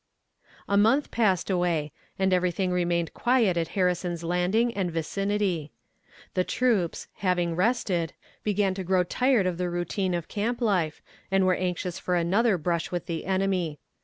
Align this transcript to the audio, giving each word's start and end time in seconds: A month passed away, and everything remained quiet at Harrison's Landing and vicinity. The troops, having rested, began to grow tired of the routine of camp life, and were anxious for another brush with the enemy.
A 0.67 0.77
month 0.77 1.11
passed 1.11 1.47
away, 1.51 1.91
and 2.17 2.33
everything 2.33 2.71
remained 2.71 3.13
quiet 3.13 3.55
at 3.55 3.67
Harrison's 3.77 4.23
Landing 4.23 4.73
and 4.73 4.89
vicinity. 4.91 5.71
The 6.33 6.43
troops, 6.43 7.07
having 7.17 7.55
rested, 7.55 8.13
began 8.43 8.73
to 8.73 8.83
grow 8.83 9.03
tired 9.03 9.45
of 9.45 9.59
the 9.59 9.69
routine 9.69 10.15
of 10.15 10.27
camp 10.27 10.59
life, 10.59 11.03
and 11.29 11.45
were 11.45 11.53
anxious 11.53 11.99
for 11.99 12.15
another 12.15 12.57
brush 12.57 12.89
with 12.91 13.05
the 13.05 13.25
enemy. 13.27 13.77